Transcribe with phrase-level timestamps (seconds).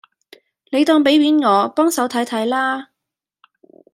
[0.71, 2.89] 你當俾面我，幫手睇睇啦